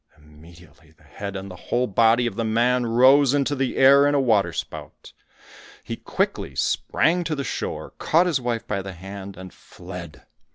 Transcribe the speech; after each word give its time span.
Immediately 0.17 0.93
the 0.97 1.03
head 1.03 1.35
and 1.35 1.51
the 1.51 1.55
whole 1.69 1.85
body 1.85 2.25
of 2.25 2.35
the 2.35 2.43
man 2.43 2.87
rose 2.87 3.35
into 3.35 3.53
the 3.55 3.77
air, 3.77 4.07
in 4.07 4.15
a 4.15 4.19
water 4.19 4.51
spout. 4.51 5.13
He 5.83 5.95
quickly 5.95 6.55
sprang 6.55 7.23
to 7.23 7.35
the 7.35 7.43
shore, 7.43 7.91
caught 7.99 8.25
his 8.25 8.41
wife 8.41 8.65
by 8.65 8.81
the 8.81 8.93
hand 8.93 9.37
and 9.37 9.53
fled. 9.53 10.23